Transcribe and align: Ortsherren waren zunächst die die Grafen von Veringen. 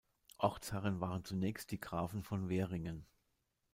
Ortsherren 0.39 0.99
waren 0.99 1.23
zunächst 1.25 1.69
die 1.69 1.75
die 1.75 1.79
Grafen 1.81 2.23
von 2.23 2.47
Veringen. 2.47 3.05